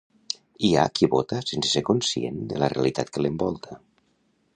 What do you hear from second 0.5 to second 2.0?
Hi ha qui vota sense ser